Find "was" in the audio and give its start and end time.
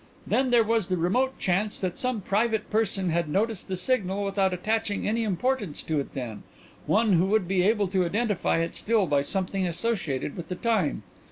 0.63-0.87